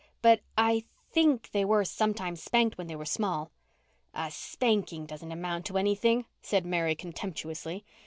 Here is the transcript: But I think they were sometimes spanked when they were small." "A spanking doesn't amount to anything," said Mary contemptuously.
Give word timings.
But 0.23 0.39
I 0.57 0.83
think 1.11 1.51
they 1.51 1.63
were 1.63 1.85
sometimes 1.85 2.41
spanked 2.41 2.75
when 2.75 2.87
they 2.87 2.95
were 2.95 3.05
small." 3.05 3.51
"A 4.15 4.31
spanking 4.31 5.05
doesn't 5.05 5.31
amount 5.31 5.67
to 5.67 5.77
anything," 5.77 6.25
said 6.41 6.65
Mary 6.65 6.95
contemptuously. 6.95 7.85